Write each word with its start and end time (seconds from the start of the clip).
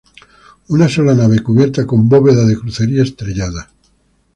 Una 0.69 0.89
sola 0.89 1.13
nave 1.13 1.43
cubierta 1.43 1.85
con 1.85 2.09
bóveda 2.09 2.43
de 2.47 2.57
crucería 2.57 3.03
estrellada. 3.03 3.69